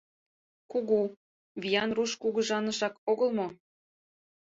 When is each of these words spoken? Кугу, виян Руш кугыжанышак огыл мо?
Кугу, 0.71 1.01
виян 1.61 1.89
Руш 1.97 2.11
кугыжанышак 2.21 2.93
огыл 3.11 3.29
мо? 3.37 3.47